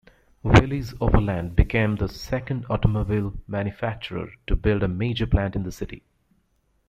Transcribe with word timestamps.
Willys-Overland 0.41 1.55
became 1.55 1.97
the 1.97 2.09
second 2.09 2.65
automobile 2.71 3.37
manufacturer 3.45 4.31
to 4.47 4.55
build 4.55 4.81
a 4.81 4.87
major 4.87 5.27
plant 5.27 5.55
in 5.55 5.61
the 5.61 5.71
city. 5.71 6.01